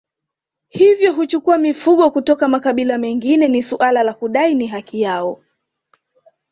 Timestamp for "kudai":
4.13-4.55